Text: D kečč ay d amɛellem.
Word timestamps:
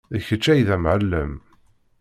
D 0.13 0.15
kečč 0.27 0.45
ay 0.51 0.61
d 0.67 0.69
amɛellem. 0.75 1.33